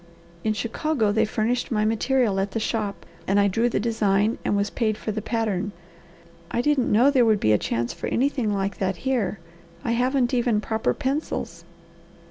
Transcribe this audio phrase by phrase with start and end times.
[0.43, 4.57] In Chicago they furnished my material at the shop and I drew the design and
[4.57, 5.73] was paid for the pattern.
[6.49, 9.37] I didn't know there would be a chance for anything like that here.
[9.85, 11.65] I haven't even proper pencils."